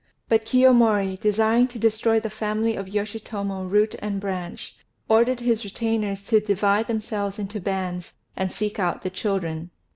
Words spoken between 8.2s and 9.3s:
and seek out the